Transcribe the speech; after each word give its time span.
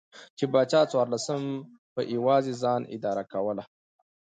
چې 0.37 0.45
پاچا 0.51 0.81
څوارلسم 0.91 1.41
په 1.93 2.01
یوازې 2.15 2.53
ځان 2.63 2.81
اداره 2.95 3.23
کوله. 3.31 3.63